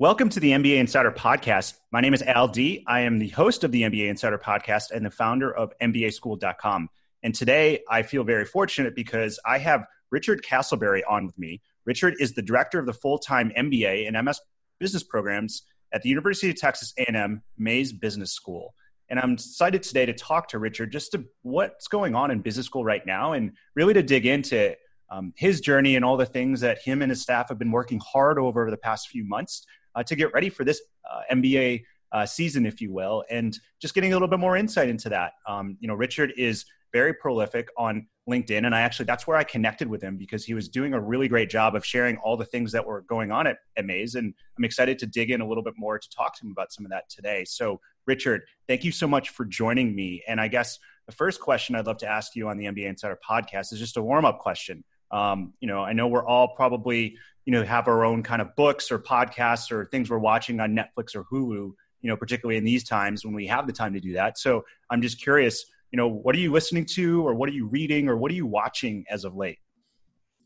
[0.00, 1.74] Welcome to the MBA Insider Podcast.
[1.92, 2.82] My name is Al D.
[2.86, 6.88] I am the host of the MBA Insider Podcast and the founder of MBAschooled.com.
[7.22, 11.60] And today I feel very fortunate because I have Richard Castleberry on with me.
[11.84, 14.40] Richard is the director of the full-time MBA and MS
[14.78, 18.72] business programs at the University of Texas A&M Mays Business School.
[19.10, 22.64] And I'm excited today to talk to Richard just to what's going on in business
[22.64, 24.74] school right now and really to dig into
[25.10, 28.00] um, his journey and all the things that him and his staff have been working
[28.00, 29.66] hard over the past few months
[30.06, 34.12] to get ready for this uh, MBA uh, season, if you will, and just getting
[34.12, 35.32] a little bit more insight into that.
[35.46, 39.44] Um, you know, Richard is very prolific on LinkedIn, and I actually that's where I
[39.44, 42.44] connected with him because he was doing a really great job of sharing all the
[42.44, 45.46] things that were going on at, at Mays, and I'm excited to dig in a
[45.46, 47.44] little bit more to talk to him about some of that today.
[47.44, 50.22] So, Richard, thank you so much for joining me.
[50.26, 53.18] And I guess the first question I'd love to ask you on the MBA Insider
[53.28, 54.84] podcast is just a warm up question.
[55.10, 58.54] Um, you know, I know we're all probably you know have our own kind of
[58.56, 61.72] books or podcasts or things we're watching on Netflix or Hulu.
[62.02, 64.38] You know, particularly in these times when we have the time to do that.
[64.38, 65.66] So I'm just curious.
[65.92, 68.34] You know, what are you listening to, or what are you reading, or what are
[68.34, 69.58] you watching as of late?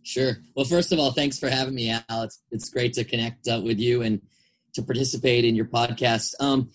[0.03, 0.39] Sure.
[0.57, 2.23] Well, first of all, thanks for having me, Al.
[2.23, 4.21] It's, it's great to connect uh, with you and
[4.75, 6.35] to participate in your podcast.
[6.41, 6.71] Um,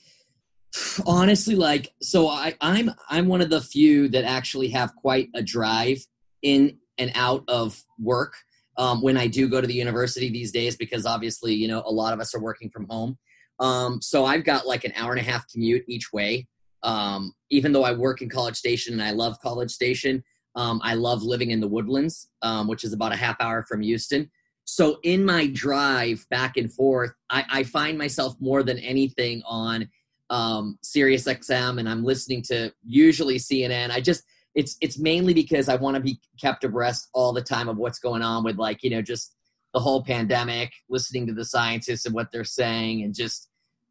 [1.05, 5.43] honestly, like, so I, I'm I'm one of the few that actually have quite a
[5.43, 5.97] drive
[6.41, 8.33] in and out of work
[8.79, 11.91] um, when I do go to the university these days because obviously, you know, a
[11.91, 13.17] lot of us are working from home.
[13.59, 16.47] Um, so I've got like an hour and a half commute each way.
[16.81, 20.23] Um, even though I work in College Station and I love College Station,
[20.55, 23.81] um, I love living in the Woodlands, um, which is about a half hour from
[23.81, 24.31] Houston.
[24.63, 29.89] So in my drive back and forth, I, I find myself more than anything on
[30.29, 33.91] um, Sirius XM, and I'm listening to usually CNN.
[33.91, 34.23] I just
[34.59, 37.97] it's it's mainly because I want to be kept abreast all the time of what's
[37.97, 39.33] going on with like you know just
[39.73, 43.49] the whole pandemic, listening to the scientists and what they're saying, and just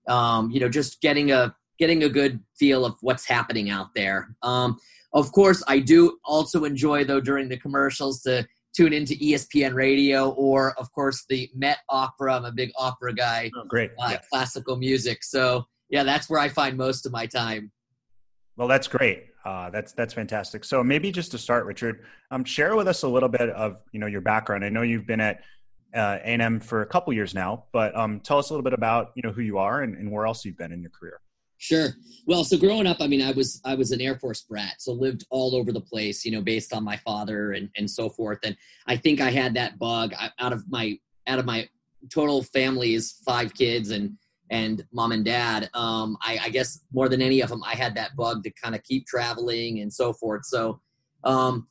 [0.08, 4.36] um, you know just getting a getting a good feel of what's happening out there.
[4.42, 4.76] Um,
[5.14, 8.46] of course, I do also enjoy though during the commercials to
[8.76, 12.36] tune into ESPN radio or of course the Met Opera.
[12.36, 13.50] I'm a big opera guy.
[13.56, 13.92] Oh, great.
[13.98, 14.20] Uh, yeah.
[14.30, 15.24] Classical music.
[15.24, 17.72] So yeah, that's where I find most of my time.
[18.56, 19.28] Well, that's great.
[19.44, 20.64] Uh, that's that's fantastic.
[20.64, 24.00] So maybe just to start, Richard, um, share with us a little bit of you
[24.00, 24.64] know your background.
[24.64, 25.42] I know you've been at
[25.94, 29.12] uh, A&M for a couple years now, but um, tell us a little bit about
[29.14, 31.20] you know who you are and, and where else you've been in your career.
[31.58, 31.88] Sure.
[32.26, 34.92] Well, so growing up, I mean, I was I was an Air Force brat, so
[34.92, 38.38] lived all over the place, you know, based on my father and and so forth.
[38.44, 38.56] And
[38.86, 41.68] I think I had that bug out of my out of my
[42.10, 44.16] total family is five kids and
[44.50, 45.70] and mom and dad.
[45.74, 48.74] Um, I, I, guess more than any of them, I had that bug to kind
[48.74, 50.46] of keep traveling and so forth.
[50.46, 50.80] So,
[51.24, 51.66] um,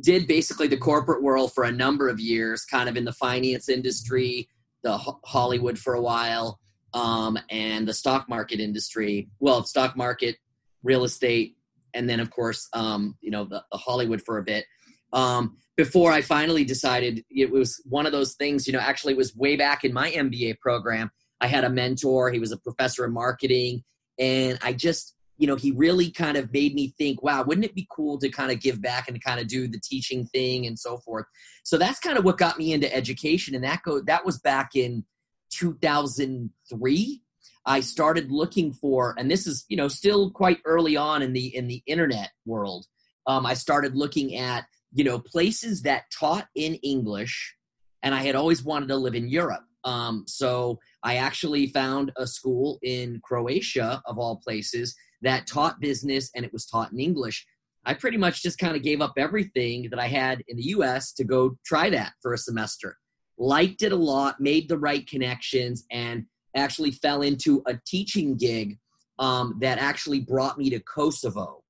[0.00, 3.68] did basically the corporate world for a number of years, kind of in the finance
[3.68, 4.48] industry,
[4.82, 6.60] the Hollywood for a while,
[6.92, 9.28] um, and the stock market industry.
[9.40, 10.36] Well, stock market,
[10.82, 11.56] real estate,
[11.94, 14.66] and then of course, um, you know, the, the, Hollywood for a bit.
[15.12, 19.34] Um, before I finally decided it was one of those things, you know, actually was
[19.34, 21.10] way back in my MBA program
[21.40, 22.30] I had a mentor.
[22.30, 23.84] He was a professor of marketing.
[24.18, 27.74] And I just, you know, he really kind of made me think, wow, wouldn't it
[27.74, 30.78] be cool to kind of give back and kind of do the teaching thing and
[30.78, 31.26] so forth.
[31.62, 33.54] So that's kind of what got me into education.
[33.54, 35.04] And that go that was back in
[35.50, 37.22] 2003.
[37.68, 41.54] I started looking for, and this is, you know, still quite early on in the
[41.54, 42.86] in the internet world.
[43.26, 47.56] Um, I started looking at, you know, places that taught in English,
[48.02, 49.64] and I had always wanted to live in Europe.
[49.86, 56.30] Um, so I actually found a school in Croatia, of all places, that taught business
[56.34, 57.46] and it was taught in English.
[57.84, 61.12] I pretty much just kind of gave up everything that I had in the US
[61.14, 62.98] to go try that for a semester.
[63.38, 68.78] Liked it a lot, made the right connections, and actually fell into a teaching gig
[69.20, 71.62] um, that actually brought me to Kosovo.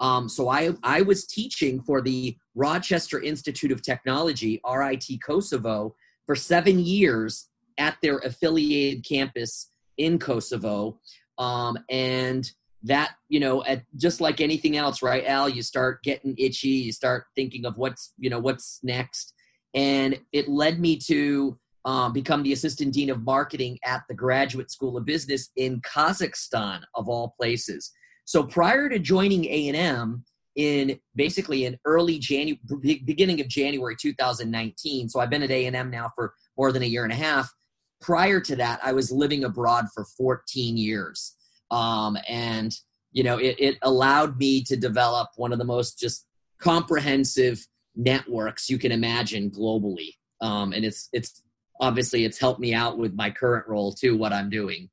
[0.00, 5.94] Um, so I, I was teaching for the Rochester Institute of Technology, RIT Kosovo,
[6.30, 11.00] for seven years at their affiliated campus in Kosovo.
[11.38, 12.48] Um, and
[12.84, 16.92] that, you know, at, just like anything else, right, Al, you start getting itchy, you
[16.92, 19.34] start thinking of what's, you know, what's next.
[19.74, 24.70] and it led me to um, become the assistant dean of marketing at the Graduate
[24.70, 27.90] School of Business in Kazakhstan, of all places.
[28.24, 30.24] So prior to joining A&M
[30.56, 32.60] in basically in early January,
[33.04, 37.04] beginning of January 2019, so I've been at A&M now for more than a year
[37.04, 37.52] and a half.
[38.00, 41.36] Prior to that, I was living abroad for 14 years.
[41.70, 42.74] Um, and,
[43.12, 46.26] you know, it, it allowed me to develop one of the most just
[46.60, 47.64] comprehensive
[47.94, 50.14] networks you can imagine globally.
[50.40, 51.42] Um, and it's, it's
[51.80, 54.88] obviously it's helped me out with my current role too, what I'm doing.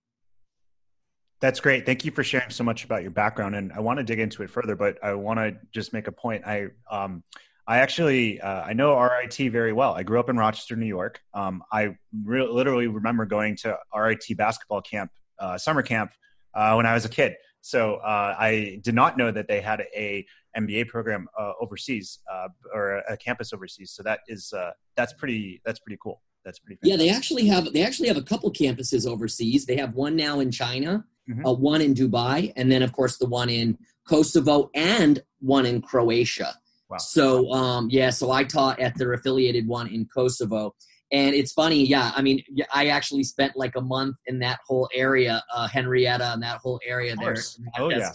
[1.40, 1.86] That's great.
[1.86, 3.56] Thank you for sharing so much about your background.
[3.56, 6.12] And I want to dig into it further, but I want to just make a
[6.12, 6.46] point.
[6.48, 7.24] I, um,
[7.68, 9.94] I actually uh, I know RIT very well.
[9.94, 11.20] I grew up in Rochester, New York.
[11.34, 16.12] Um, I re- literally remember going to RIT basketball camp, uh, summer camp,
[16.54, 17.36] uh, when I was a kid.
[17.60, 20.26] So uh, I did not know that they had a
[20.58, 23.92] MBA program uh, overseas uh, or a campus overseas.
[23.92, 24.54] So that is
[24.96, 26.22] that's pretty that's pretty cool.
[26.46, 26.78] That's pretty.
[26.78, 26.90] Fantastic.
[26.90, 29.66] Yeah, they actually have they actually have a couple campuses overseas.
[29.66, 31.42] They have one now in China, mm-hmm.
[31.42, 33.78] one in Dubai, and then of course the one in
[34.08, 36.56] Kosovo and one in Croatia.
[36.90, 36.98] Wow.
[36.98, 40.74] So um, yeah, so I taught at their affiliated one in Kosovo,
[41.12, 41.86] and it's funny.
[41.86, 42.44] Yeah, I mean,
[42.74, 46.80] I actually spent like a month in that whole area, uh, Henrietta, and that whole
[46.86, 47.36] area there.
[47.78, 48.12] Oh yeah,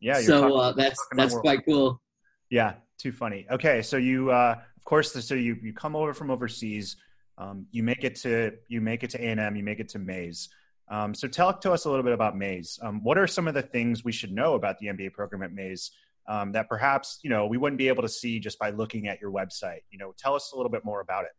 [0.00, 0.20] yeah.
[0.20, 2.00] So talking, uh, that's that's quite cool.
[2.50, 3.46] Yeah, too funny.
[3.50, 6.96] Okay, so you uh, of course, so you you come over from overseas.
[7.38, 9.56] Um, you make it to you make it to A and M.
[9.56, 10.48] You make it to Mays.
[10.92, 12.78] Um, so talk to us a little bit about Mays.
[12.82, 15.50] Um, what are some of the things we should know about the MBA program at
[15.50, 15.90] Mays
[16.28, 19.18] um, that perhaps you know we wouldn't be able to see just by looking at
[19.18, 19.80] your website?
[19.90, 21.30] You know tell us a little bit more about it.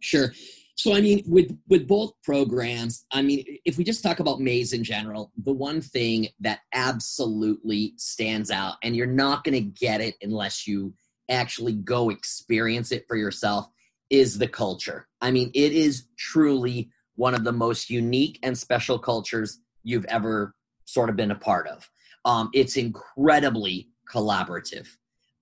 [0.00, 0.32] Sure.
[0.76, 4.72] So i mean with with both programs i mean if we just talk about mays
[4.72, 10.00] in general the one thing that absolutely stands out and you're not going to get
[10.00, 10.94] it unless you
[11.28, 13.66] actually go experience it for yourself
[14.08, 15.08] is the culture.
[15.20, 20.54] I mean it is truly one of the most unique and special cultures you've ever
[20.86, 21.88] sort of been a part of
[22.24, 24.86] um, it's incredibly collaborative.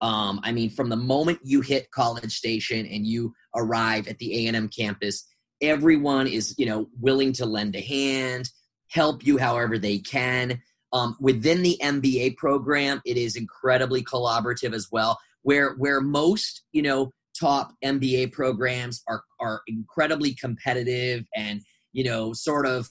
[0.00, 4.46] Um, I mean, from the moment you hit College Station and you arrive at the
[4.46, 5.26] A&M campus,
[5.60, 8.50] everyone is, you know, willing to lend a hand,
[8.88, 10.60] help you however they can.
[10.92, 15.18] Um, within the MBA program, it is incredibly collaborative as well.
[15.42, 21.60] Where where most, you know, top MBA programs are are incredibly competitive and
[21.92, 22.88] you know, sort of,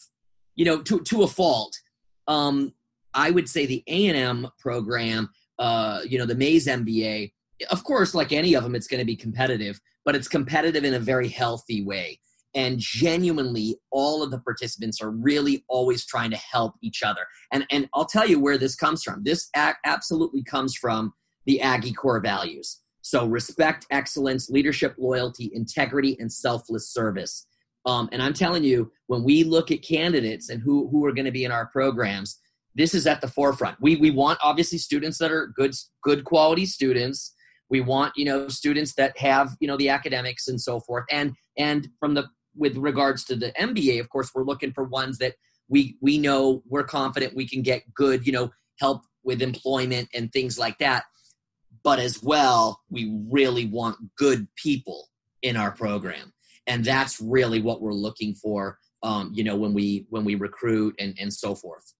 [0.56, 1.78] you know, to to a fault.
[2.28, 2.74] Um,
[3.14, 7.32] I would say the A&M program uh, you know, the Mays MBA,
[7.70, 10.96] of course, like any of them, it's going to be competitive, but it's competitive in
[10.96, 12.20] a very healthy way.
[12.54, 17.22] And genuinely, all of the participants are really always trying to help each other.
[17.52, 19.24] And, and I'll tell you where this comes from.
[19.24, 21.14] This a- absolutely comes from
[21.46, 22.80] the Aggie core values.
[23.06, 27.46] So, respect, excellence, leadership, loyalty, integrity, and selfless service.
[27.86, 31.26] Um, and I'm telling you, when we look at candidates and who, who are going
[31.26, 32.40] to be in our programs,
[32.74, 33.78] this is at the forefront.
[33.80, 37.32] We we want obviously students that are good good quality students.
[37.70, 41.06] We want you know students that have you know the academics and so forth.
[41.12, 42.26] And and from the
[42.56, 45.36] with regards to the MBA, of course, we're looking for ones that
[45.70, 48.50] we we know we're confident we can get good you know
[48.80, 51.04] help with employment and things like that.
[51.86, 55.08] But as well, we really want good people
[55.44, 56.34] in our program,
[56.66, 58.80] and that's really what we're looking for.
[59.04, 61.94] Um, you know when we when we recruit and and so forth.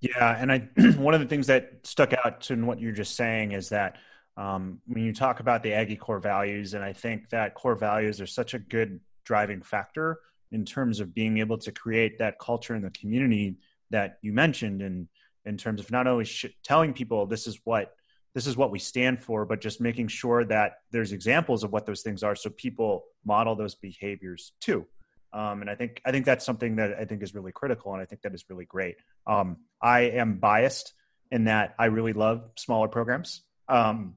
[0.00, 3.52] Yeah, and I one of the things that stuck out to what you're just saying
[3.52, 3.96] is that
[4.36, 8.20] um, when you talk about the Aggie core values, and I think that core values
[8.20, 10.20] are such a good driving factor
[10.52, 13.56] in terms of being able to create that culture in the community
[13.90, 15.08] that you mentioned, and
[15.44, 17.96] in terms of not only sh- telling people this is what
[18.34, 21.86] this is what we stand for, but just making sure that there's examples of what
[21.86, 24.86] those things are, so people model those behaviors too.
[25.32, 28.02] Um, and I think I think that's something that I think is really critical, and
[28.02, 28.96] I think that is really great.
[29.26, 30.92] Um, I am biased
[31.30, 34.16] in that I really love smaller programs um,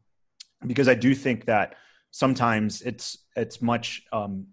[0.66, 1.76] because I do think that
[2.12, 4.48] sometimes it's it's much um,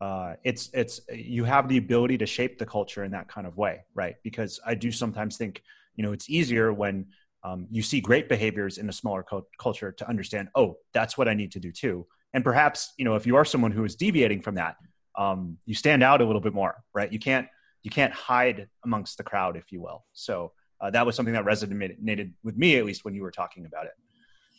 [0.00, 3.56] uh, it's it's you have the ability to shape the culture in that kind of
[3.56, 4.16] way, right?
[4.22, 5.62] Because I do sometimes think
[5.96, 7.06] you know it's easier when
[7.44, 11.28] um, you see great behaviors in a smaller co- culture to understand, oh, that's what
[11.28, 12.06] I need to do too.
[12.32, 14.76] And perhaps you know if you are someone who is deviating from that
[15.16, 17.12] um, you stand out a little bit more, right?
[17.12, 17.46] You can't
[17.82, 20.04] you can't hide amongst the crowd, if you will.
[20.12, 23.66] So uh, that was something that resonated with me, at least when you were talking
[23.66, 23.92] about it.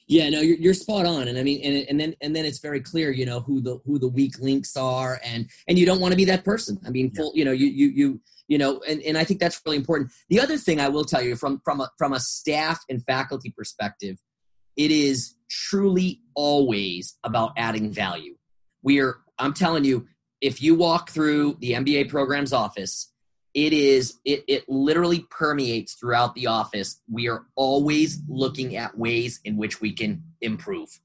[0.08, 2.60] Yeah, no, you're, you're spot on, and I mean, and, and then and then it's
[2.60, 6.00] very clear, you know, who the who the weak links are, and and you don't
[6.00, 6.80] want to be that person.
[6.86, 9.62] I mean, full, you know, you you you you know, and, and I think that's
[9.66, 10.12] really important.
[10.30, 13.54] The other thing I will tell you from from a from a staff and faculty
[13.56, 14.18] perspective,
[14.75, 18.36] it is truly always about adding value.
[18.84, 20.08] We're i'm telling you
[20.40, 23.12] if you walk through the mba programs office
[23.56, 27.02] it is it, it literally permeates throughout the office.
[27.10, 31.00] We are always looking at ways in which we can improve.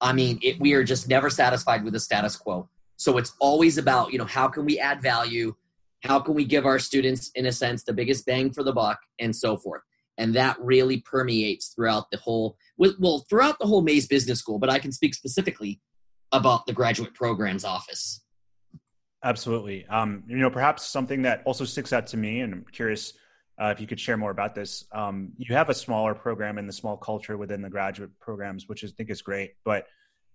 [0.00, 2.68] I mean it, we are just never satisfied with the status quo.
[2.96, 5.56] So it's always about you know how can we add value
[6.02, 8.98] how can we give our students in a sense the biggest bang for the buck
[9.18, 9.82] and so forth.
[10.16, 14.70] And that really permeates throughout the whole well throughout the whole mays business school but
[14.70, 15.80] i can speak specifically
[16.32, 18.22] about the graduate programs office.
[19.24, 19.86] Absolutely.
[19.86, 23.14] Um, you know perhaps something that also sticks out to me and i'm curious
[23.60, 26.68] uh, if you could share more about this um, you have a smaller program and
[26.68, 29.86] the small culture within the graduate programs which i think is great but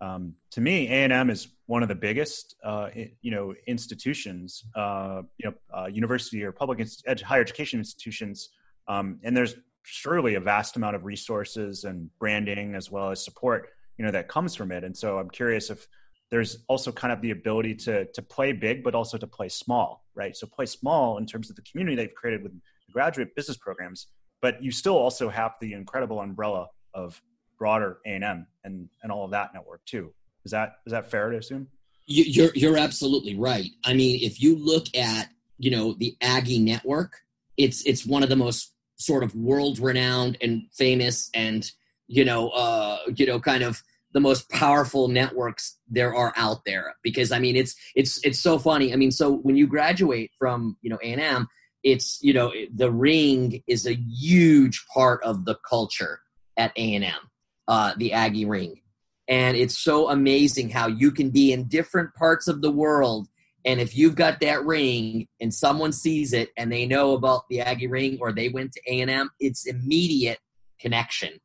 [0.03, 2.89] um, to me, A and M is one of the biggest, uh,
[3.21, 8.49] you know, institutions, uh, you know, uh, university or public ed- higher education institutions,
[8.89, 13.69] um, and there's surely a vast amount of resources and branding as well as support,
[13.97, 14.83] you know, that comes from it.
[14.83, 15.87] And so I'm curious if
[16.31, 20.03] there's also kind of the ability to to play big, but also to play small,
[20.15, 20.35] right?
[20.35, 22.53] So play small in terms of the community they've created with
[22.91, 24.07] graduate business programs,
[24.41, 27.21] but you still also have the incredible umbrella of
[27.57, 30.13] broader A&M and, and all of that network too.
[30.45, 31.67] Is that, is that fair to assume?
[32.05, 33.69] You're, you're absolutely right.
[33.85, 37.21] I mean, if you look at, you know, the Aggie network,
[37.55, 41.69] it's, it's one of the most sort of world renowned and famous and,
[42.07, 43.81] you know, uh, you know, kind of
[44.11, 48.59] the most powerful networks there are out there because I mean, it's, it's, it's so
[48.59, 48.91] funny.
[48.91, 51.47] I mean, so when you graduate from, you know, A&M,
[51.83, 56.19] it's, you know, the ring is a huge part of the culture
[56.57, 57.29] at A&M
[57.67, 58.81] uh, the Aggie ring.
[59.27, 63.27] And it's so amazing how you can be in different parts of the world.
[63.65, 67.61] And if you've got that ring and someone sees it and they know about the
[67.61, 70.39] Aggie ring or they went to A&M, it's immediate
[70.79, 71.39] connection.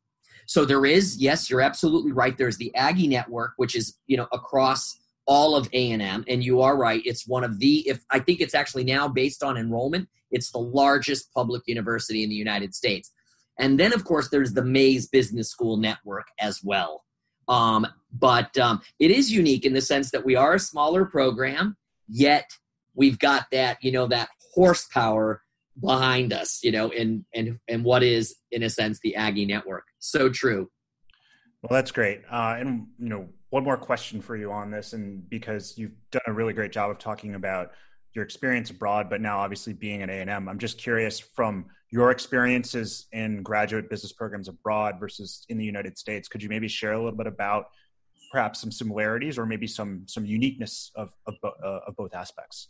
[0.45, 2.37] So there is, yes, you're absolutely right.
[2.37, 6.25] There's the Aggie network, which is, you know, across all of A&M.
[6.27, 7.01] And you are right.
[7.05, 10.59] It's one of the, if I think it's actually now based on enrollment, it's the
[10.59, 13.13] largest public university in the United States.
[13.59, 17.03] And then, of course, there's the Mays Business School Network as well.
[17.47, 21.75] Um, but um, it is unique in the sense that we are a smaller program,
[22.07, 22.49] yet
[22.95, 25.43] we've got that, you know, that horsepower
[25.79, 29.85] behind us, you know, and and and what is, in a sense, the Aggie Network.
[29.99, 30.69] So true.
[31.61, 32.21] Well, that's great.
[32.31, 36.21] Uh, and you know, one more question for you on this, and because you've done
[36.27, 37.71] a really great job of talking about
[38.13, 42.11] your experience abroad, but now obviously being at A and I'm just curious from your
[42.11, 46.27] experiences in graduate business programs abroad versus in the United States.
[46.27, 47.69] Could you maybe share a little bit about
[48.31, 52.69] perhaps some similarities or maybe some some uniqueness of of, uh, of both aspects?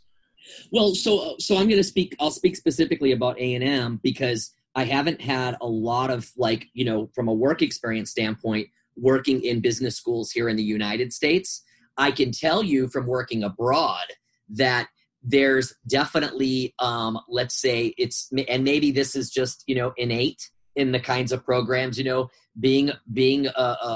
[0.72, 2.16] Well, so so I'm going to speak.
[2.20, 6.68] I'll speak specifically about A and M because I haven't had a lot of like
[6.74, 11.12] you know from a work experience standpoint working in business schools here in the United
[11.12, 11.64] States.
[11.98, 14.06] I can tell you from working abroad
[14.50, 14.88] that
[15.22, 20.92] there's definitely um, let's say it's and maybe this is just you know innate in
[20.92, 23.52] the kinds of programs you know being being a,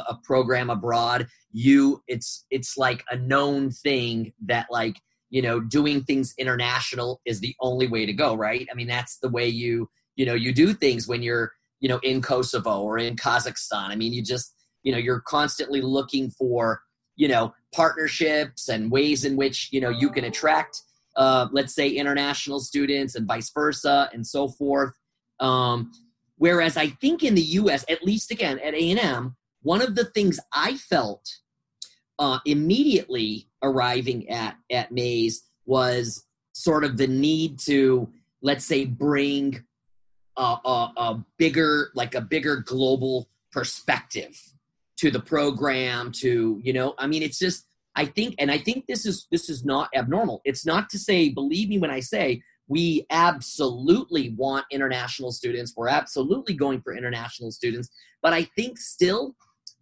[0.09, 4.99] a, program abroad you it's it's like a known thing that like
[5.29, 8.67] you know doing things international is the only way to go right?
[8.71, 11.99] I mean that's the way you you know you do things when you're you know
[12.03, 13.89] in kosovo or in kazakhstan.
[13.89, 14.53] I mean you just
[14.83, 16.81] you know you're constantly looking for
[17.15, 20.81] you know partnerships and ways in which you know you can attract
[21.15, 24.93] uh, let's say international students and vice versa and so forth.
[25.39, 25.91] Um,
[26.37, 30.39] whereas i think in the us at least again at a&m one of the things
[30.53, 31.25] i felt
[32.19, 38.07] uh, immediately arriving at at mays was sort of the need to
[38.41, 39.63] let's say bring
[40.37, 44.37] a, a, a bigger like a bigger global perspective
[44.97, 47.65] to the program to you know i mean it's just
[47.95, 50.41] I think, and I think this is this is not abnormal.
[50.45, 55.73] It's not to say, believe me when I say we absolutely want international students.
[55.75, 57.89] We're absolutely going for international students,
[58.21, 59.35] but I think still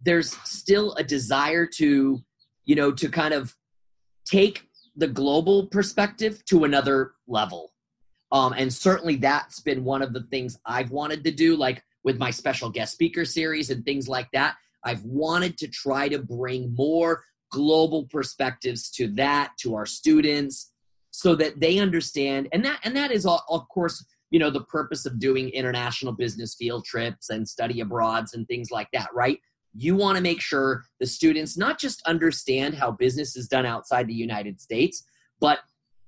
[0.03, 2.21] there's still a desire to,
[2.65, 3.55] you know, to kind of
[4.25, 7.71] take the global perspective to another level.
[8.31, 12.17] Um, and certainly that's been one of the things I've wanted to do, like with
[12.17, 14.55] my special guest speaker series and things like that.
[14.83, 20.71] I've wanted to try to bring more global perspectives to that to our students
[21.11, 22.47] so that they understand.
[22.53, 26.13] And that and that is all, of course you know the purpose of doing international
[26.13, 29.39] business field trips and study abroads and things like that right?
[29.73, 34.07] You want to make sure the students not just understand how business is done outside
[34.07, 35.03] the united states
[35.39, 35.59] but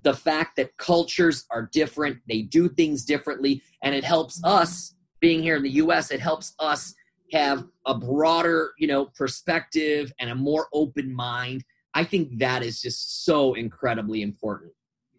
[0.02, 5.42] the fact that cultures are different they do things differently and it helps us being
[5.42, 6.94] here in the us it helps us
[7.34, 11.64] have a broader, you know, perspective and a more open mind
[11.94, 14.72] I think that is just so incredibly important.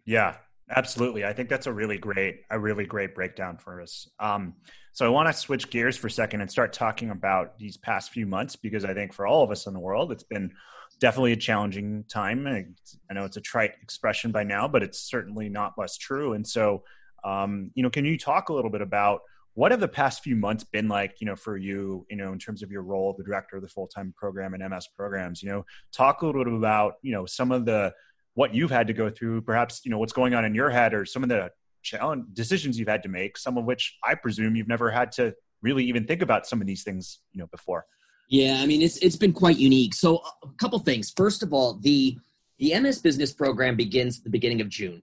[0.04, 0.36] Yeah,
[0.70, 1.24] absolutely.
[1.24, 4.08] I think that's a really great, a really great breakdown for us.
[4.20, 4.54] Um,
[4.92, 8.10] so I want to switch gears for a second and start talking about these past
[8.10, 10.52] few months because I think for all of us in the world, it's been
[11.00, 12.46] definitely a challenging time.
[12.46, 16.34] I know it's a trite expression by now, but it's certainly not less true.
[16.34, 16.84] And so,
[17.24, 19.22] um, you know, can you talk a little bit about
[19.56, 22.38] what have the past few months been like, you know, for you, you know, in
[22.38, 25.64] terms of your role, the director of the full-time program and MS programs, you know,
[25.92, 27.92] talk a little bit about, you know, some of the,
[28.34, 30.92] what you've had to go through, perhaps, you know, what's going on in your head
[30.92, 31.50] or some of the
[31.82, 35.34] challenge decisions you've had to make, some of which I presume you've never had to
[35.62, 37.86] really even think about some of these things, you know, before.
[38.28, 39.94] Yeah, I mean it's it's been quite unique.
[39.94, 41.12] So a couple things.
[41.16, 42.18] First of all, the
[42.58, 45.02] the MS Business program begins the beginning of June.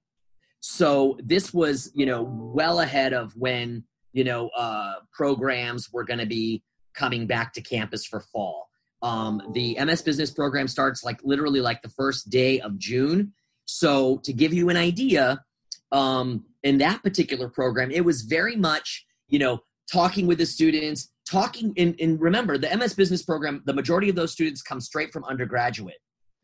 [0.60, 3.84] So this was, you know, well ahead of when,
[4.14, 8.70] you know, uh, programs were going to be coming back to campus for fall.
[9.02, 13.34] Um, the MS Business program starts like literally like the first day of June.
[13.66, 15.44] So to give you an idea,
[15.92, 19.60] um, in that particular program, it was very much, you know,
[19.92, 24.16] talking with the students, talking in, in remember the ms business program the majority of
[24.16, 26.00] those students come straight from undergraduate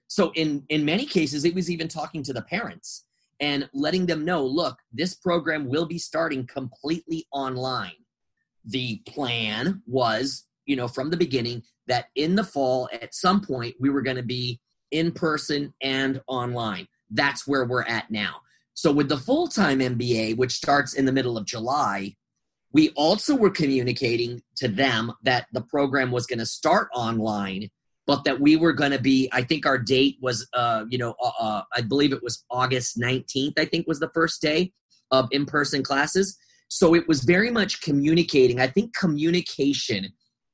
[0.08, 3.06] so in in many cases it was even talking to the parents
[3.40, 7.92] and letting them know look this program will be starting completely online.
[8.66, 13.76] The plan was you know from the beginning that in the fall at some point
[13.80, 14.60] we were going to be
[14.92, 16.88] in person and online.
[17.10, 18.42] That's where we're at now.
[18.74, 22.16] So with the full-time mba which starts in the middle of july
[22.72, 27.70] we also were communicating to them that the program was going to start online,
[28.10, 31.14] but that we were going to be, I think our date was, uh, you know,
[31.24, 34.74] uh, uh, I believe it was August 19th, I think was the first day
[35.12, 36.36] of in person classes.
[36.70, 38.60] So it was very much communicating.
[38.60, 40.08] I think communication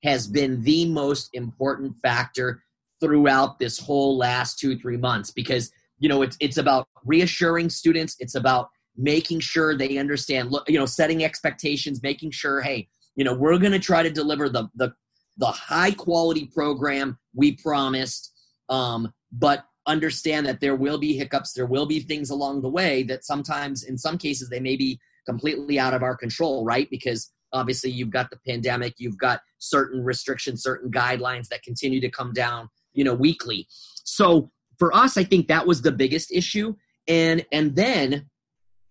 [0.03, 2.61] has been the most important factor
[2.99, 8.17] throughout this whole last two, three months because, you know, it's, it's about reassuring students,
[8.19, 12.87] it's about making sure they understand you know setting expectations making sure hey
[13.17, 14.89] you know we're going to try to deliver the the
[15.37, 18.31] the high quality program we promised
[18.69, 23.03] um, but understand that there will be hiccups there will be things along the way
[23.03, 26.89] that sometimes in some cases they may be completely out of our control right?
[26.89, 32.09] Because obviously you've got the pandemic you've got certain restrictions certain guidelines that continue to
[32.09, 33.67] come down you know weekly.
[34.03, 36.75] So for us i think that was the biggest issue.
[37.07, 38.27] And and then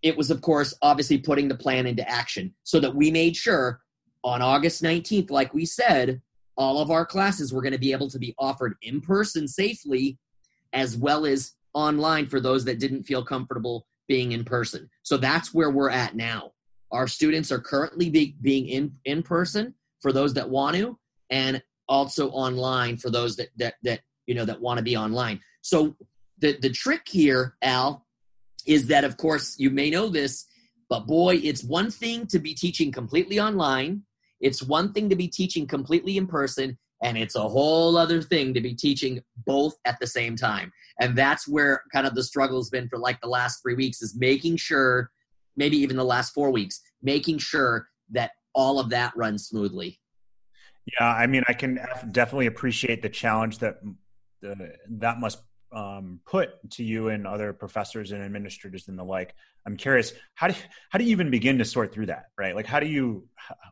[0.04, 3.80] it was, of course, obviously putting the plan into action so that we made sure
[4.22, 6.20] on August 19th, like we said,
[6.56, 10.18] all of our classes were going to be able to be offered in person safely
[10.72, 14.88] as well as online for those that didn't feel comfortable being in person.
[15.02, 16.52] So that's where we're at now.
[16.92, 20.98] Our students are currently be, being in, in person for those that want to,
[21.30, 25.40] and also online for those that, that, that you know, that want to be online.
[25.62, 25.96] So
[26.38, 28.06] the, the trick here, Al,
[28.66, 30.46] is that, of course, you may know this,
[30.88, 34.02] but boy, it's one thing to be teaching completely online,
[34.40, 38.54] it's one thing to be teaching completely in person, and it's a whole other thing
[38.54, 40.72] to be teaching both at the same time.
[41.00, 44.00] And that's where kind of the struggle has been for like the last three weeks
[44.00, 45.10] is making sure,
[45.56, 50.00] maybe even the last four weeks, making sure that all of that runs smoothly.
[50.98, 51.80] Yeah, I mean, I can
[52.12, 53.76] definitely appreciate the challenge that
[54.42, 55.38] that must
[55.74, 59.34] um, put to you and other professors and administrators and the like
[59.66, 62.54] i'm curious how do you, how do you even begin to sort through that right
[62.54, 63.26] like how do you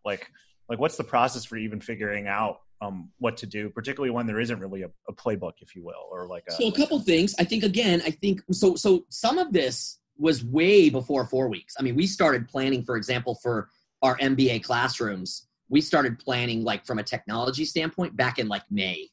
[0.04, 0.28] like
[0.72, 4.40] like what's the process for even figuring out um, what to do particularly when there
[4.40, 7.34] isn't really a, a playbook if you will or like a, so a couple things.
[7.38, 11.74] I think again i think so so some of this was way before four weeks.
[11.78, 13.68] I mean we started planning for example for
[14.00, 15.46] our mba classrooms.
[15.68, 19.08] We started planning like from a technology standpoint back in like may.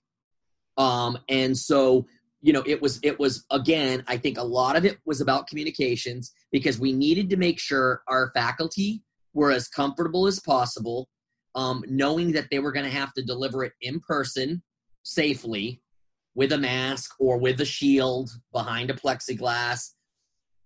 [0.77, 2.05] Um, and so
[2.41, 5.47] you know it was it was again i think a lot of it was about
[5.47, 11.09] communications because we needed to make sure our faculty were as comfortable as possible
[11.55, 14.61] um, knowing that they were going to have to deliver it in person
[15.03, 15.81] safely
[16.35, 19.93] with a mask or with a shield behind a plexiglass.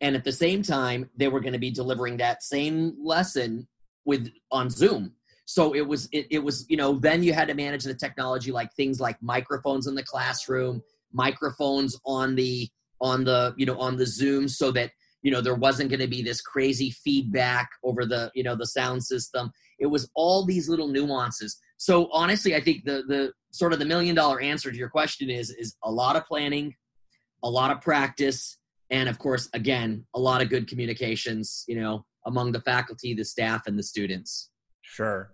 [0.01, 3.67] And at the same time they were going to be delivering that same lesson
[4.05, 5.13] with on zoom.
[5.45, 8.51] So it was it, it was you know then you had to manage the technology
[8.51, 12.67] like things like microphones in the classroom microphones on the
[13.01, 14.91] on the you know on the zoom so that
[15.23, 18.67] you know there wasn't going to be this crazy feedback over the you know the
[18.67, 19.51] sound system.
[19.79, 21.57] It was all these little nuances.
[21.77, 25.29] So honestly i think the the sort of the million dollar answer to your question
[25.29, 26.75] is is a lot of planning
[27.43, 28.57] a lot of practice
[28.89, 33.25] and of course again a lot of good communications you know among the faculty the
[33.25, 34.49] staff and the students.
[34.81, 35.31] Sure.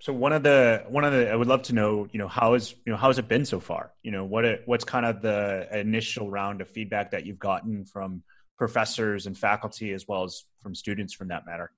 [0.00, 2.54] So one of the one of the I would love to know, you know, how
[2.54, 3.92] is you know how has it been so far?
[4.02, 7.84] You know, what it, what's kind of the initial round of feedback that you've gotten
[7.84, 8.22] from
[8.62, 11.72] professors and faculty as well as from students, from that matter.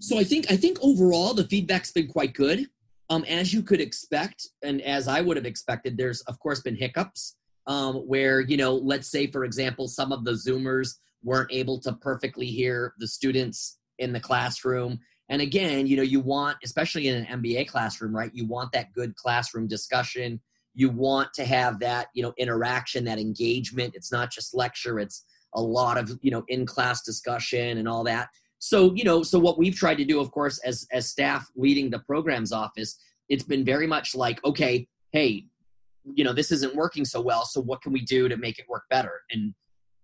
[0.00, 2.66] So I think I think overall the feedback's been quite good.
[3.08, 6.76] Um, as you could expect, and as I would have expected, there's of course been
[6.76, 11.80] hiccups um, where you know, let's say for example, some of the Zoomers weren't able
[11.80, 17.06] to perfectly hear the students in the classroom and again, you know, you want, especially
[17.06, 18.32] in an MBA classroom, right?
[18.34, 20.40] You want that good classroom discussion.
[20.74, 23.94] You want to have that, you know, interaction, that engagement.
[23.94, 28.04] It's not just lecture, it's a lot of, you know, in class discussion and all
[28.04, 28.28] that.
[28.58, 31.90] So, you know, so what we've tried to do, of course, as as staff leading
[31.90, 35.46] the programs office, it's been very much like, okay, hey,
[36.14, 37.44] you know, this isn't working so well.
[37.44, 39.22] So what can we do to make it work better?
[39.30, 39.54] And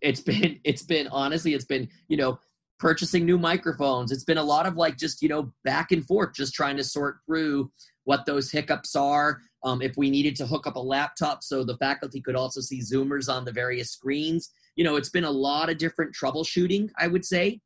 [0.01, 2.39] it's been, it's been honestly, it's been, you know,
[2.79, 4.13] purchasing new microphones.
[4.13, 6.85] It's been a lot of like just, you know, back and forth, just trying to
[6.85, 7.71] sort through
[8.05, 9.41] what those hiccups are.
[9.65, 12.81] Um, if we needed to hook up a laptop so the faculty could also see
[12.81, 14.51] Zoomers on the various screens.
[14.77, 17.61] You know, it's been a lot of different troubleshooting, I would say.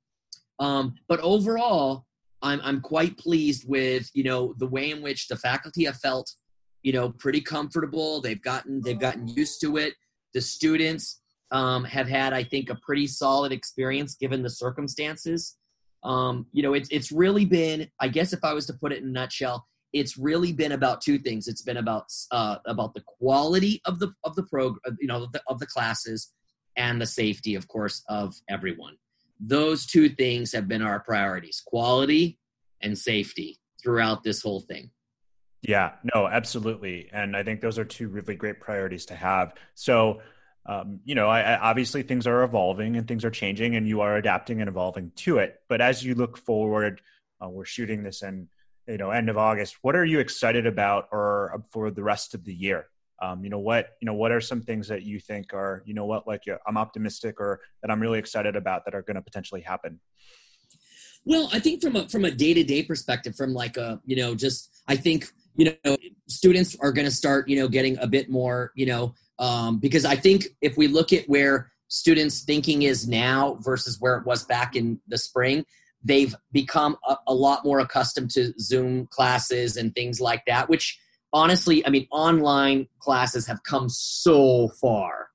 [0.58, 2.06] Um, but overall,
[2.42, 6.30] I'm, I'm quite pleased with, you know, the way in which the faculty have felt,
[6.82, 8.20] you know, pretty comfortable.
[8.20, 9.94] They've gotten, they've gotten used to it.
[10.32, 11.20] The students,
[11.50, 15.56] um, have had, I think, a pretty solid experience given the circumstances.
[16.02, 19.02] Um, you know, it's it's really been, I guess, if I was to put it
[19.02, 21.48] in a nutshell, it's really been about two things.
[21.48, 25.32] It's been about uh, about the quality of the of the program, you know, of
[25.32, 26.32] the, of the classes,
[26.80, 28.96] and the safety, of course, of everyone.
[29.38, 32.38] Those two things have been our priorities: quality
[32.80, 34.90] and safety throughout this whole thing.
[35.62, 39.54] Yeah, no, absolutely, and I think those are two really great priorities to have.
[39.74, 40.20] So
[40.66, 44.02] um, you know, I, I, obviously things are evolving and things are changing, and you
[44.02, 45.60] are adapting and evolving to it.
[45.68, 47.00] But as you look forward,
[47.42, 48.48] uh, we're shooting this in
[48.86, 49.78] you know end of August.
[49.82, 52.88] What are you excited about, or uh, for the rest of the year?
[53.22, 55.92] Um, you know what you know what are some things that you think are you
[55.92, 59.22] know what like I'm optimistic or that I'm really excited about that are going to
[59.22, 60.00] potentially happen.
[61.24, 64.16] Well, I think from a from a day to day perspective, from like a you
[64.16, 65.96] know just I think you know
[66.28, 70.04] students are going to start you know getting a bit more you know um, because
[70.04, 74.44] I think if we look at where students' thinking is now versus where it was
[74.44, 75.64] back in the spring,
[76.04, 80.98] they've become a, a lot more accustomed to Zoom classes and things like that, which
[81.32, 85.28] honestly, I mean, online classes have come so far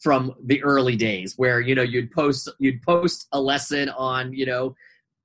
[0.00, 4.46] from the early days where you know you'd post you'd post a lesson on you
[4.46, 4.72] know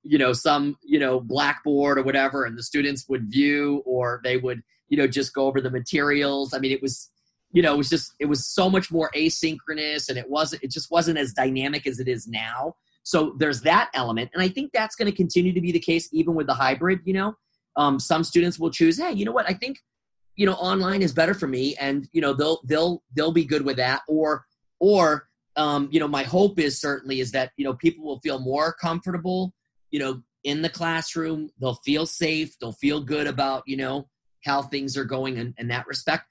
[0.01, 4.35] you know some you know blackboard or whatever and the students would view or they
[4.37, 7.11] would you know just go over the materials i mean it was
[7.53, 10.71] you know, it was just it was so much more asynchronous and it wasn't it
[10.71, 12.75] just wasn't as dynamic as it is now.
[13.03, 16.09] So there's that element, and I think that's going to continue to be the case
[16.11, 17.01] even with the hybrid.
[17.05, 17.35] You know,
[17.77, 19.77] um, some students will choose, hey, you know what, I think
[20.35, 23.63] you know online is better for me, and you know they'll they'll they'll be good
[23.63, 24.01] with that.
[24.07, 24.45] Or
[24.79, 28.39] or um, you know, my hope is certainly is that you know people will feel
[28.39, 29.53] more comfortable,
[29.91, 31.49] you know, in the classroom.
[31.59, 32.57] They'll feel safe.
[32.59, 34.07] They'll feel good about you know
[34.43, 36.25] how things are going in, in that respect.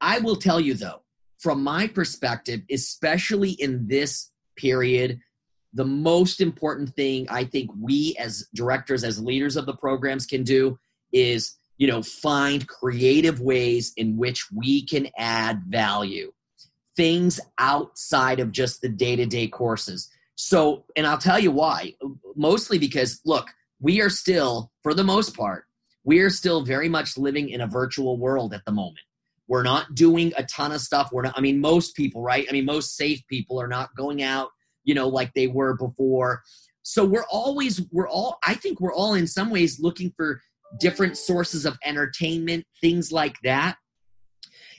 [0.00, 1.02] I will tell you though,
[1.38, 5.20] from my perspective, especially in this period,
[5.72, 10.42] the most important thing I think we as directors, as leaders of the programs can
[10.42, 10.78] do
[11.12, 16.32] is, you know, find creative ways in which we can add value.
[16.96, 20.08] Things outside of just the day to day courses.
[20.36, 21.94] So, and I'll tell you why.
[22.36, 23.48] Mostly because, look,
[23.80, 25.64] we are still, for the most part,
[26.04, 29.00] we are still very much living in a virtual world at the moment.
[29.48, 31.10] We're not doing a ton of stuff.
[31.12, 32.46] We're not, I mean, most people, right?
[32.48, 34.50] I mean, most safe people are not going out,
[34.84, 36.42] you know, like they were before.
[36.82, 40.40] So we're always, we're all, I think we're all in some ways looking for
[40.78, 43.76] different sources of entertainment, things like that.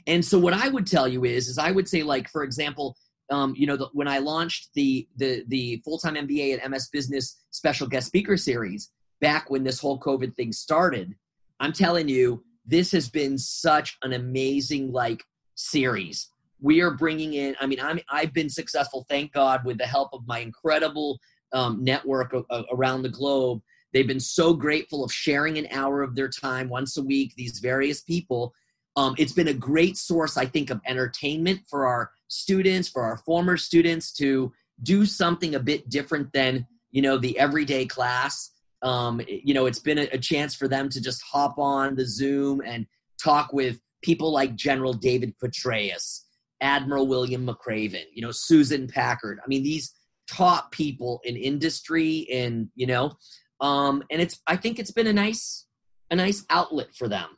[0.08, 2.96] And so what I would tell you is, is I would say, like, for example,
[3.32, 6.90] um, you know, the, when I launched the the the full time MBA and MS
[6.90, 11.16] Business special guest speaker series back when this whole COVID thing started,
[11.60, 15.24] I'm telling you, this has been such an amazing like
[15.56, 16.30] series
[16.62, 20.10] we are bringing in i mean i'm i've been successful thank god with the help
[20.14, 21.20] of my incredible
[21.54, 22.34] um, network
[22.72, 23.62] around the globe
[23.96, 27.58] they've been so grateful of sharing an hour of their time once a week these
[27.60, 28.54] various people
[28.98, 33.18] um, it's been a great source i think of entertainment for our students for our
[33.18, 34.54] former students to
[34.84, 38.52] do something a bit different than you know the everyday class
[38.86, 42.06] um, you know, it's been a, a chance for them to just hop on the
[42.06, 42.86] Zoom and
[43.22, 46.22] talk with people like General David Petraeus,
[46.62, 49.40] Admiral William McRaven, you know, Susan Packard.
[49.44, 49.92] I mean, these
[50.30, 53.14] top people in industry and, you know,
[53.62, 55.66] um, and it's, I think it's been a nice,
[56.12, 57.30] a nice outlet for them.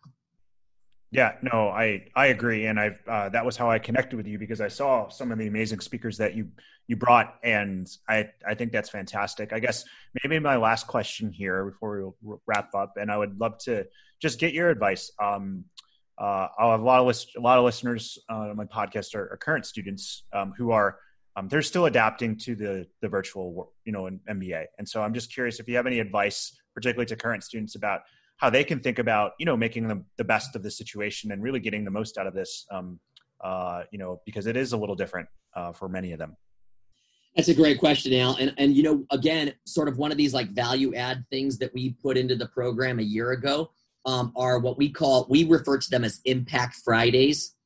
[1.10, 4.38] Yeah, no, I I agree, and I uh, that was how I connected with you
[4.38, 6.49] because I saw some of the amazing speakers that you
[6.88, 9.53] you brought, and I I think that's fantastic.
[9.53, 9.86] I guess
[10.21, 13.86] maybe my last question here before we wrap up, and I would love to
[14.21, 15.10] just get your advice.
[15.21, 15.63] Um,
[16.19, 19.15] uh, I have a lot of list, a lot of listeners uh, on my podcast
[19.15, 20.97] are, are current students um, who are
[21.38, 25.32] um, they're still adapting to the the virtual you know MBA, and so I'm just
[25.32, 28.02] curious if you have any advice, particularly to current students about
[28.38, 31.43] how they can think about you know making the, the best of the situation and
[31.43, 33.00] really getting the most out of this um,
[33.43, 36.36] uh, you know because it is a little different uh, for many of them.
[37.36, 38.36] That's a great question al.
[38.38, 41.71] And and you know again sort of one of these like value add things that
[41.71, 43.69] we put into the program a year ago
[44.08, 47.57] um, are what we call we refer to them as impact fridays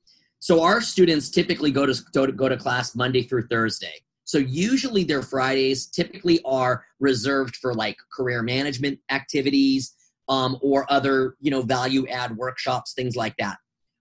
[0.41, 3.93] so our students typically go to go to, go to class monday through thursday.
[4.23, 9.93] So usually their fridays typically are reserved for like career management activities
[10.29, 13.57] um, or other you know value add workshops things like that.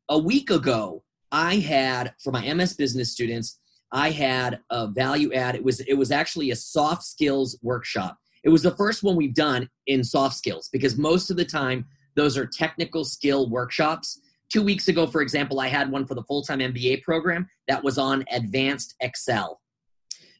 [0.08, 3.60] A week ago i had for my ms business students
[3.92, 8.16] i had a value add it was it was actually a soft skills workshop.
[8.42, 11.84] It was the first one we've done in soft skills because most of the time
[12.16, 14.18] those are technical skill workshops
[14.50, 17.98] two weeks ago for example i had one for the full-time mba program that was
[17.98, 19.60] on advanced excel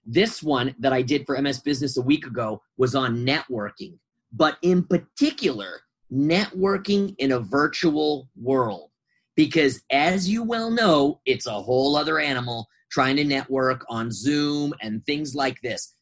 [0.04, 3.98] this one that i did for ms business a week ago was on networking
[4.32, 5.80] but in particular,
[6.12, 8.90] networking in a virtual world.
[9.36, 14.74] Because as you well know, it's a whole other animal trying to network on Zoom
[14.82, 15.94] and things like this.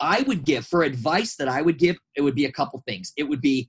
[0.00, 3.12] I would give, for advice that I would give, it would be a couple things.
[3.16, 3.68] It would be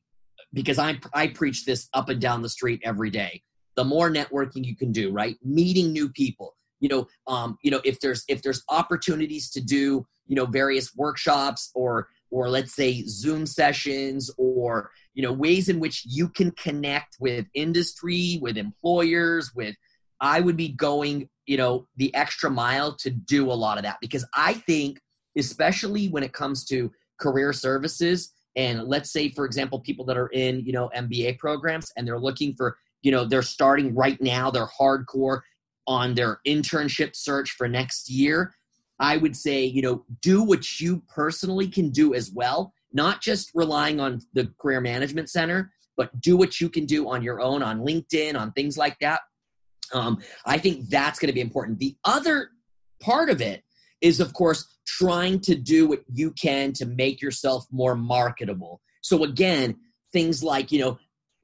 [0.53, 3.41] because I, I preach this up and down the street every day.
[3.79, 5.37] The more networking you can do, right?
[5.41, 6.57] Meeting new people.
[6.81, 10.93] You know, um, you know, if there's if there's opportunities to do, you know, various
[10.97, 16.51] workshops or or let's say zoom sessions or you know ways in which you can
[16.51, 19.75] connect with industry with employers with
[20.19, 23.97] i would be going you know the extra mile to do a lot of that
[24.01, 24.99] because i think
[25.37, 30.27] especially when it comes to career services and let's say for example people that are
[30.27, 34.51] in you know mba programs and they're looking for you know they're starting right now
[34.51, 35.41] they're hardcore
[35.87, 38.53] on their internship search for next year
[38.99, 43.51] I would say, you know, do what you personally can do as well, not just
[43.55, 47.63] relying on the Career Management Center, but do what you can do on your own,
[47.63, 49.21] on LinkedIn, on things like that.
[49.93, 51.79] Um, I think that's going to be important.
[51.79, 52.49] The other
[52.99, 53.63] part of it
[54.01, 58.81] is, of course, trying to do what you can to make yourself more marketable.
[59.01, 59.75] So again,
[60.11, 60.99] things like, you know,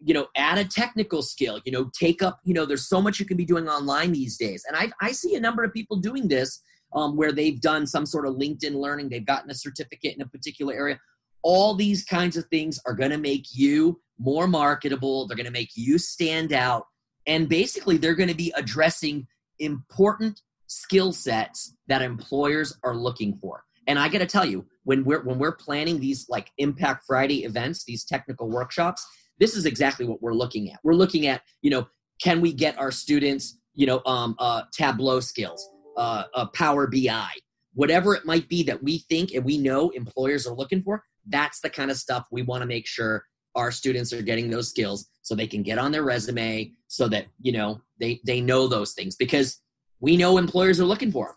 [0.06, 3.20] you know, add a technical skill, you know, take up, you know, there's so much
[3.20, 4.63] you can be doing online these days.
[4.68, 6.62] And I, I see a number of people doing this
[6.94, 10.28] um, where they've done some sort of LinkedIn learning, they've gotten a certificate in a
[10.28, 11.00] particular area.
[11.41, 15.28] All these kinds of things are going to make you more marketable.
[15.28, 16.86] They're going to make you stand out.
[17.26, 23.63] And basically, they're going to be addressing important skill sets that employers are looking for.
[23.88, 27.44] And I got to tell you, when we're when we're planning these like Impact Friday
[27.44, 29.06] events, these technical workshops,
[29.39, 30.80] this is exactly what we're looking at.
[30.84, 31.88] We're looking at, you know,
[32.21, 35.69] can we get our students, you know, um, uh, Tableau skills?
[35.98, 37.30] uh, a Power BI,
[37.74, 41.04] whatever it might be that we think and we know employers are looking for.
[41.28, 44.69] That's the kind of stuff we want to make sure our students are getting those
[44.69, 48.67] skills so they can get on their resume so that you know they they know
[48.67, 49.62] those things because
[50.00, 51.36] we know employers are looking for them.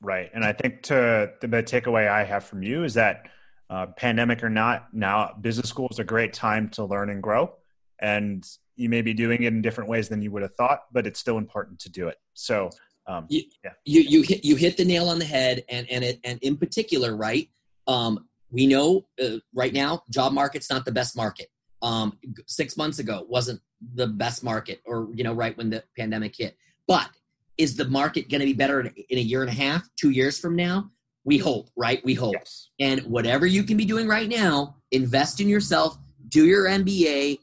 [0.00, 3.30] Right, and I think to the takeaway I have from you is that
[3.70, 7.54] uh, pandemic or not, now business school is a great time to learn and grow,
[8.00, 11.06] and you may be doing it in different ways than you would have thought, but
[11.06, 12.16] it's still important to do it.
[12.34, 12.70] So
[13.06, 13.72] um, you, yeah.
[13.84, 16.56] you, you hit you hit the nail on the head, and and it, and in
[16.56, 17.48] particular, right?
[17.86, 21.48] Um, we know uh, right now, job market's not the best market.
[21.80, 23.60] Um, six months ago wasn't
[23.94, 26.56] the best market, or you know, right when the pandemic hit.
[26.86, 27.08] But
[27.56, 30.10] is the market going to be better in, in, a year and a half, two
[30.10, 30.90] years from now?
[31.28, 32.02] We hope, right?
[32.06, 32.32] We hope.
[32.32, 32.70] Yes.
[32.80, 37.38] And whatever you can be doing right now, invest in yourself, do your MBA,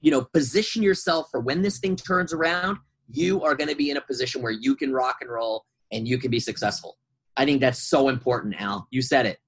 [0.00, 2.78] you know, position yourself for when this thing turns around
[3.10, 6.08] you are going to be in a position where you can rock and roll and
[6.08, 6.96] you can be successful.
[7.36, 8.88] I think that's so important, Al.
[8.90, 9.38] You said it.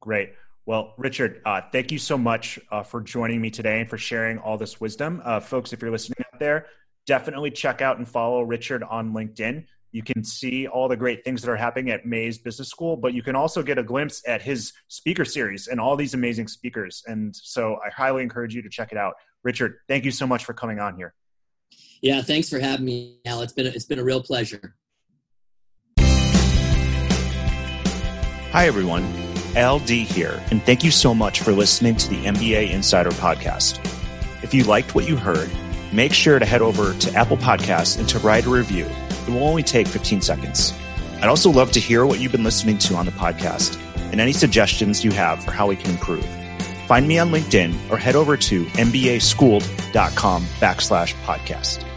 [0.00, 0.30] Great.
[0.64, 4.38] Well, Richard, uh, thank you so much uh, for joining me today and for sharing
[4.38, 5.20] all this wisdom.
[5.22, 6.64] Uh, folks, if you're listening out there,
[7.06, 9.66] definitely check out and follow Richard on LinkedIn.
[9.90, 13.14] You can see all the great things that are happening at Mays Business School, but
[13.14, 17.02] you can also get a glimpse at his speaker series and all these amazing speakers.
[17.06, 19.14] And so I highly encourage you to check it out.
[19.42, 21.14] Richard, thank you so much for coming on here.
[22.02, 23.42] Yeah, thanks for having me, Al.
[23.42, 24.76] It's been a, it's been a real pleasure.
[28.50, 29.04] Hi, everyone.
[29.56, 33.78] LD here, and thank you so much for listening to the MBA Insider Podcast.
[34.42, 35.50] If you liked what you heard,
[35.92, 38.86] make sure to head over to Apple Podcasts and to write a review.
[39.28, 40.72] It will only take 15 seconds.
[41.20, 43.78] I'd also love to hear what you've been listening to on the podcast
[44.10, 46.24] and any suggestions you have for how we can improve.
[46.86, 51.87] Find me on LinkedIn or head over to mbaschooled.com backslash podcast.